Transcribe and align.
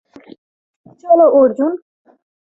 চলো, 1.03 1.25
অর্জুন। 1.33 1.73